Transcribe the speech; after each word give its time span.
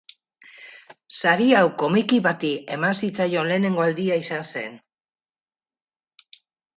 Sari 1.17 1.49
hau 1.57 1.65
komiki 1.81 2.17
bati 2.27 2.49
eman 2.77 2.97
zitzaion 3.07 3.49
lehenengo 3.51 3.83
aldia 3.89 4.17
izan 4.23 4.49
zen. 4.55 4.81